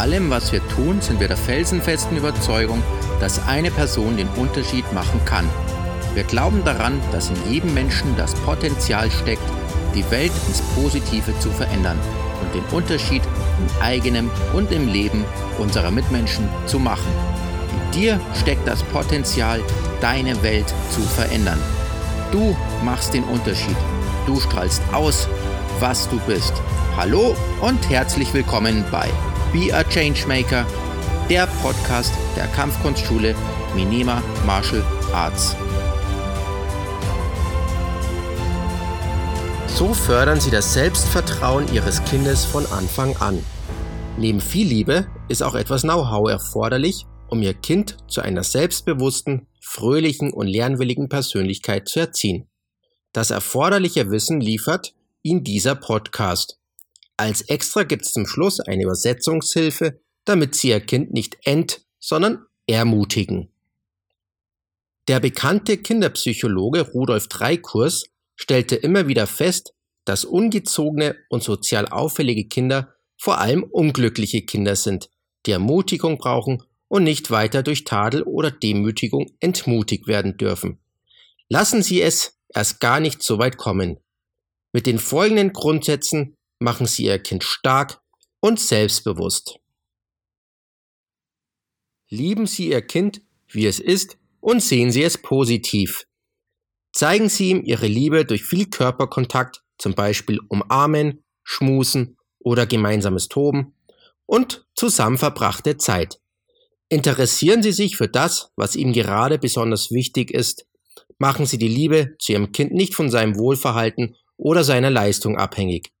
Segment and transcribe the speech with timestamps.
[0.00, 2.82] allem, was wir tun, sind wir der felsenfesten Überzeugung,
[3.20, 5.48] dass eine Person den Unterschied machen kann.
[6.14, 9.42] Wir glauben daran, dass in jedem Menschen das Potenzial steckt,
[9.94, 11.98] die Welt ins Positive zu verändern
[12.40, 13.22] und den Unterschied
[13.58, 15.24] im eigenen und im Leben
[15.58, 17.12] unserer Mitmenschen zu machen.
[17.70, 19.60] In dir steckt das Potenzial,
[20.00, 21.58] deine Welt zu verändern.
[22.32, 23.76] Du machst den Unterschied.
[24.26, 25.28] Du strahlst aus,
[25.78, 26.54] was du bist.
[26.96, 29.08] Hallo und herzlich willkommen bei
[29.52, 30.64] Be a Changemaker,
[31.28, 33.34] der Podcast der Kampfkunstschule
[33.74, 35.56] Minima Martial Arts.
[39.66, 43.44] So fördern Sie das Selbstvertrauen Ihres Kindes von Anfang an.
[44.16, 50.32] Neben viel Liebe ist auch etwas Know-how erforderlich, um Ihr Kind zu einer selbstbewussten, fröhlichen
[50.32, 52.46] und lernwilligen Persönlichkeit zu erziehen.
[53.12, 56.59] Das erforderliche Wissen liefert Ihnen dieser Podcast.
[57.20, 62.46] Als extra gibt es zum Schluss eine Übersetzungshilfe, damit Sie Ihr Kind nicht ent, sondern
[62.66, 63.52] ermutigen.
[65.06, 68.04] Der bekannte Kinderpsychologe Rudolf Dreikurs
[68.36, 69.74] stellte immer wieder fest,
[70.06, 75.10] dass ungezogene und sozial auffällige Kinder vor allem unglückliche Kinder sind,
[75.44, 80.78] die Ermutigung brauchen und nicht weiter durch Tadel oder Demütigung entmutigt werden dürfen.
[81.50, 83.98] Lassen Sie es erst gar nicht so weit kommen.
[84.72, 88.00] Mit den folgenden Grundsätzen machen Sie Ihr Kind stark
[88.38, 89.58] und selbstbewusst.
[92.08, 96.06] Lieben Sie Ihr Kind, wie es ist, und sehen Sie es positiv.
[96.92, 103.74] Zeigen Sie ihm Ihre Liebe durch viel Körperkontakt, zum Beispiel umarmen, schmusen oder gemeinsames Toben
[104.26, 106.20] und zusammen verbrachte Zeit.
[106.88, 110.66] Interessieren Sie sich für das, was ihm gerade besonders wichtig ist.
[111.18, 115.92] Machen Sie die Liebe zu Ihrem Kind nicht von seinem Wohlverhalten oder seiner Leistung abhängig.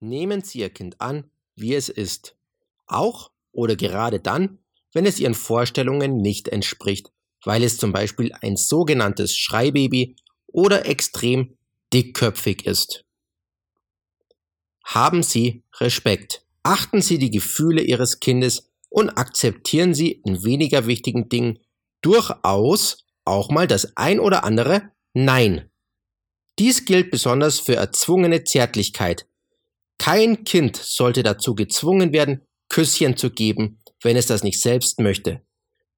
[0.00, 2.36] Nehmen Sie Ihr Kind an, wie es ist.
[2.86, 4.58] Auch oder gerade dann,
[4.92, 7.10] wenn es Ihren Vorstellungen nicht entspricht,
[7.44, 11.56] weil es zum Beispiel ein sogenanntes Schreibaby oder extrem
[11.92, 13.04] dickköpfig ist.
[14.84, 16.44] Haben Sie Respekt.
[16.62, 21.58] Achten Sie die Gefühle Ihres Kindes und akzeptieren Sie in weniger wichtigen Dingen
[22.02, 25.70] durchaus auch mal das ein oder andere Nein.
[26.58, 29.26] Dies gilt besonders für erzwungene Zärtlichkeit.
[29.98, 35.42] Kein Kind sollte dazu gezwungen werden, Küsschen zu geben, wenn es das nicht selbst möchte.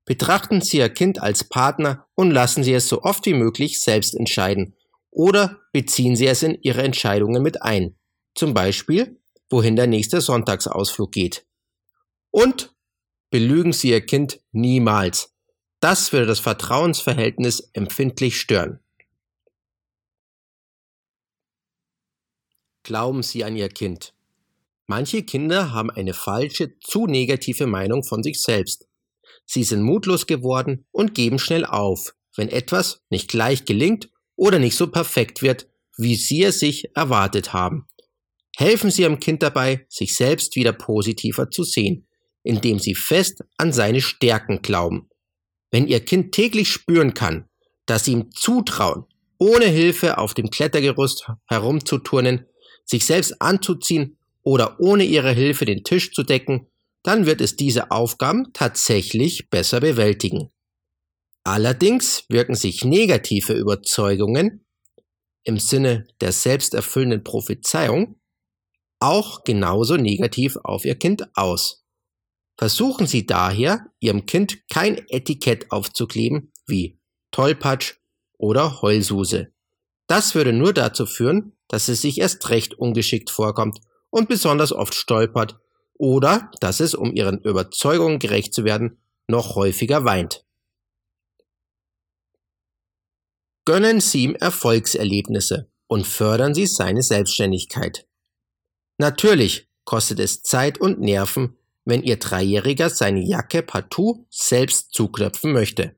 [0.04, 4.14] Betrachten Sie Ihr Kind als Partner und lassen Sie es so oft wie möglich selbst
[4.14, 4.74] entscheiden
[5.10, 7.98] oder beziehen Sie es in Ihre Entscheidungen mit ein.
[8.34, 9.20] Zum Beispiel,
[9.50, 11.46] wohin der nächste Sonntagsausflug geht.
[12.30, 12.74] Und
[13.30, 15.34] belügen Sie Ihr Kind niemals.
[15.80, 18.80] Das würde das Vertrauensverhältnis empfindlich stören.
[22.88, 24.14] Glauben Sie an Ihr Kind.
[24.86, 28.88] Manche Kinder haben eine falsche, zu negative Meinung von sich selbst.
[29.44, 34.74] Sie sind mutlos geworden und geben schnell auf, wenn etwas nicht gleich gelingt oder nicht
[34.74, 37.86] so perfekt wird, wie Sie es sich erwartet haben.
[38.56, 42.08] Helfen Sie Ihrem Kind dabei, sich selbst wieder positiver zu sehen
[42.48, 45.10] indem sie fest an seine Stärken glauben.
[45.70, 47.46] Wenn ihr Kind täglich spüren kann,
[47.84, 49.04] dass sie ihm zutrauen,
[49.38, 52.46] ohne Hilfe auf dem Klettergerüst herumzuturnen,
[52.88, 56.66] sich selbst anzuziehen oder ohne ihre Hilfe den Tisch zu decken,
[57.02, 60.50] dann wird es diese Aufgaben tatsächlich besser bewältigen.
[61.44, 64.64] Allerdings wirken sich negative Überzeugungen
[65.44, 68.16] im Sinne der selbsterfüllenden Prophezeiung
[69.00, 71.84] auch genauso negativ auf ihr Kind aus.
[72.58, 76.98] Versuchen Sie daher, Ihrem Kind kein Etikett aufzukleben wie
[77.30, 77.94] Tollpatsch
[78.36, 79.52] oder Heulsuse.
[80.08, 83.80] Das würde nur dazu führen, dass es sich erst recht ungeschickt vorkommt
[84.10, 85.58] und besonders oft stolpert
[85.94, 90.44] oder dass es, um ihren Überzeugungen gerecht zu werden, noch häufiger weint.
[93.64, 98.06] Gönnen Sie ihm Erfolgserlebnisse und fördern Sie seine Selbstständigkeit.
[98.96, 105.94] Natürlich kostet es Zeit und Nerven, wenn Ihr Dreijähriger seine Jacke partout selbst zuknöpfen möchte,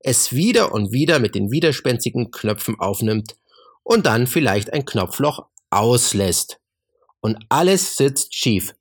[0.00, 3.36] es wieder und wieder mit den widerspenstigen Knöpfen aufnimmt
[3.88, 6.60] und dann vielleicht ein Knopfloch auslässt.
[7.20, 8.74] Und alles sitzt schief.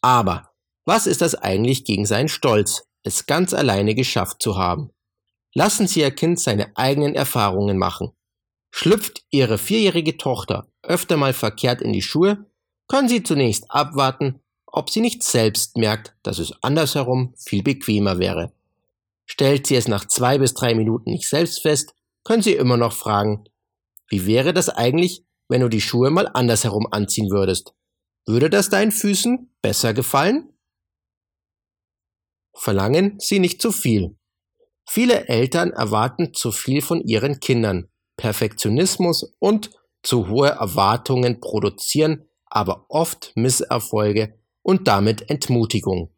[0.00, 0.52] Aber
[0.84, 4.90] was ist das eigentlich gegen seinen Stolz, es ganz alleine geschafft zu haben?
[5.54, 8.12] Lassen Sie Ihr Kind seine eigenen Erfahrungen machen.
[8.70, 12.46] Schlüpft Ihre vierjährige Tochter öfter mal verkehrt in die Schuhe,
[12.86, 18.52] können Sie zunächst abwarten, ob sie nicht selbst merkt, dass es andersherum viel bequemer wäre.
[19.26, 21.94] Stellt sie es nach zwei bis drei Minuten nicht selbst fest,
[22.24, 23.44] können Sie immer noch fragen,
[24.12, 27.72] wie wäre das eigentlich, wenn du die Schuhe mal andersherum anziehen würdest?
[28.26, 30.52] Würde das deinen Füßen besser gefallen?
[32.54, 34.18] Verlangen Sie nicht zu viel.
[34.86, 37.88] Viele Eltern erwarten zu viel von ihren Kindern.
[38.18, 39.70] Perfektionismus und
[40.02, 46.14] zu hohe Erwartungen produzieren aber oft Misserfolge und damit Entmutigung.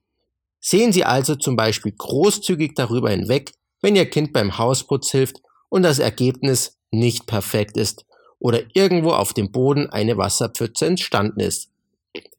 [0.59, 3.53] Sehen Sie also zum Beispiel großzügig darüber hinweg,
[3.83, 5.41] wenn Ihr Kind beim Hausputz hilft
[5.75, 8.07] und das Ergebnis nicht perfekt ist
[8.39, 11.69] oder irgendwo auf dem Boden eine Wasserpfütze entstanden ist.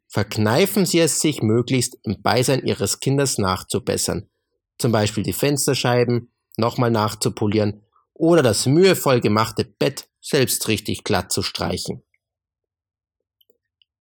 [0.08, 4.30] Verkneifen Sie es sich möglichst im Beisein Ihres Kindes nachzubessern,
[4.78, 7.82] zum Beispiel die Fensterscheiben nochmal nachzupolieren
[8.14, 12.04] oder das mühevoll gemachte Bett selbst richtig glatt zu streichen.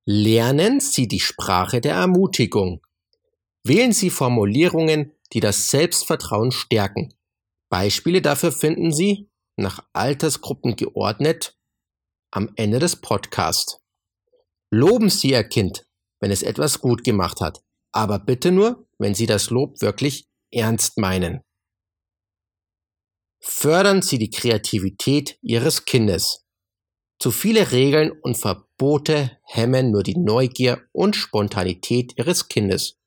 [0.04, 2.86] Lernen Sie die Sprache der Ermutigung.
[3.64, 7.12] Wählen Sie Formulierungen, die das Selbstvertrauen stärken.
[7.70, 11.56] Beispiele dafür finden Sie, nach Altersgruppen geordnet,
[12.30, 13.80] am Ende des Podcasts.
[14.70, 15.86] Loben Sie Ihr Kind,
[16.20, 17.62] wenn es etwas gut gemacht hat,
[17.92, 21.42] aber bitte nur, wenn Sie das Lob wirklich ernst meinen.
[23.40, 26.44] Fördern Sie die Kreativität Ihres Kindes.
[27.20, 32.98] Zu viele Regeln und Verbote hemmen nur die Neugier und Spontanität Ihres Kindes.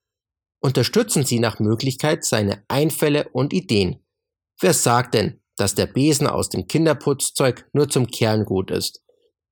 [0.59, 4.06] Unterstützen Sie nach Möglichkeit seine Einfälle und Ideen.
[4.59, 9.03] Wer sagt denn, dass der Besen aus dem Kinderputzzeug nur zum Kerngut ist?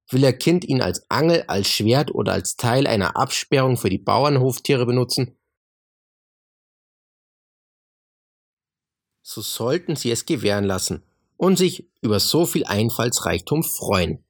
[0.10, 3.98] Will Ihr Kind ihn als Angel, als Schwert oder als Teil einer Absperrung für die
[3.98, 5.38] Bauernhoftiere benutzen?
[9.24, 11.04] So sollten Sie es gewähren lassen
[11.38, 14.24] und sich über so viel Einfallsreichtum freuen.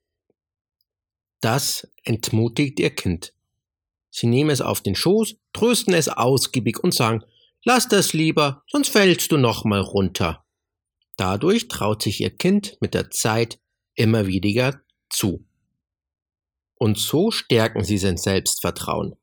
[1.41, 3.33] Das entmutigt Ihr Kind.
[4.09, 7.23] Sie nehmen es auf den Schoß, trösten es ausgiebig und sagen,
[7.65, 10.44] lass das lieber, sonst fällst du noch mal runter.
[11.17, 13.59] Dadurch traut sich Ihr Kind mit der Zeit
[13.95, 15.45] immer weniger zu.
[16.75, 19.15] Und so stärken Sie sein Selbstvertrauen.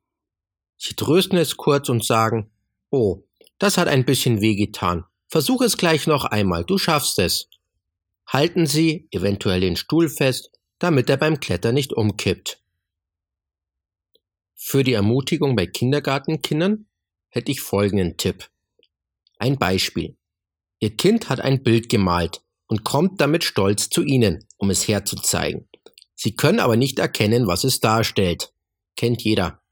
[0.78, 2.50] Sie trösten es kurz und sagen,
[2.90, 3.22] oh,
[3.58, 5.04] das hat ein bisschen wehgetan.
[5.28, 7.48] Versuch es gleich noch einmal, du schaffst es.
[8.26, 12.62] Halten Sie eventuell den Stuhl fest, damit er beim Klettern nicht umkippt.
[14.54, 16.86] Für die Ermutigung bei Kindergartenkindern
[17.28, 18.48] hätte ich folgenden Tipp.
[19.38, 20.16] Ein Beispiel.
[20.82, 25.68] Ihr Kind hat ein Bild gemalt und kommt damit stolz zu Ihnen, um es herzuzeigen.
[26.16, 28.52] Sie können aber nicht erkennen, was es darstellt.
[28.96, 29.62] Kennt jeder.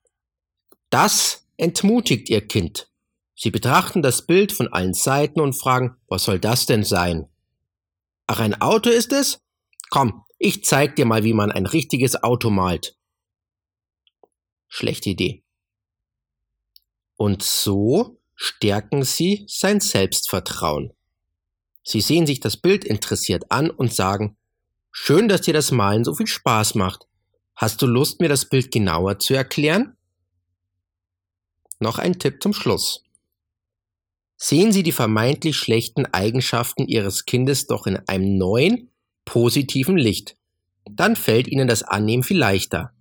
[0.88, 2.92] Das entmutigt Ihr Kind.
[3.34, 7.28] Sie betrachten das Bild von allen Seiten und fragen, was soll das denn sein?
[8.28, 9.40] Ach, ein Auto ist es?
[9.88, 12.96] Komm, ich zeig dir mal, wie man ein richtiges Auto malt.
[14.68, 15.42] Schlechte Idee.
[17.16, 20.92] Und so stärken sie sein Selbstvertrauen.
[21.82, 24.36] Sie sehen sich das Bild interessiert an und sagen,
[24.92, 27.06] schön, dass dir das Malen so viel Spaß macht.
[27.56, 29.96] Hast du Lust, mir das Bild genauer zu erklären?
[31.78, 33.04] Noch ein Tipp zum Schluss.
[34.36, 38.90] Sehen Sie die vermeintlich schlechten Eigenschaften Ihres Kindes doch in einem neuen,
[39.26, 40.36] positiven Licht.
[40.90, 42.92] Dann fällt Ihnen das Annehmen viel leichter.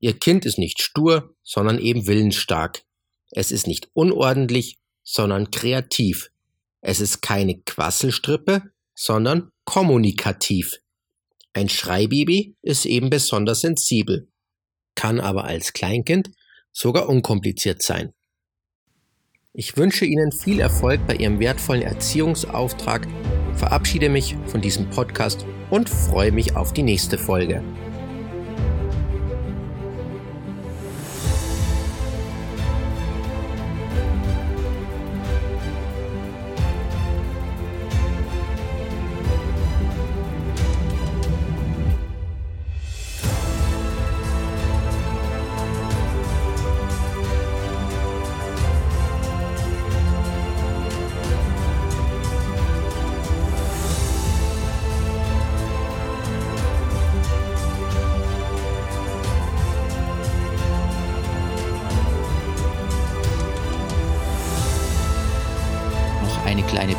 [0.00, 2.84] Ihr Kind ist nicht stur, sondern eben willensstark.
[3.30, 6.30] Es ist nicht unordentlich, sondern kreativ.
[6.88, 8.62] Es ist keine Quasselstrippe,
[8.94, 10.78] sondern kommunikativ.
[11.52, 14.28] Ein Schreibaby ist eben besonders sensibel,
[14.94, 16.30] kann aber als Kleinkind
[16.72, 18.12] sogar unkompliziert sein.
[19.52, 23.08] Ich wünsche Ihnen viel Erfolg bei Ihrem wertvollen Erziehungsauftrag,
[23.54, 27.64] verabschiede mich von diesem Podcast und freue mich auf die nächste Folge.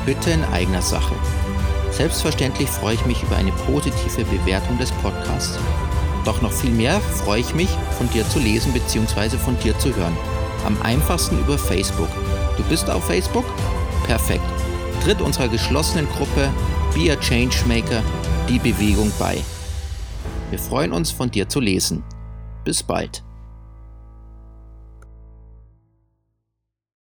[0.07, 1.13] Bitte in eigener Sache.
[1.91, 5.59] Selbstverständlich freue ich mich über eine positive Bewertung des Podcasts.
[6.23, 9.37] Doch noch viel mehr freue ich mich, von dir zu lesen bzw.
[9.37, 10.15] von dir zu hören.
[10.65, 12.07] Am einfachsten über Facebook.
[12.55, 13.43] Du bist auf Facebook?
[14.05, 14.45] Perfekt.
[15.03, 16.49] Tritt unserer geschlossenen Gruppe
[16.93, 18.01] Be a Changemaker
[18.47, 19.43] die Bewegung bei.
[20.51, 22.01] Wir freuen uns, von dir zu lesen.
[22.63, 23.26] Bis bald.